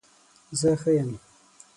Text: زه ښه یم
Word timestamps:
زه 0.59 0.71
ښه 0.81 0.91
یم 1.01 1.11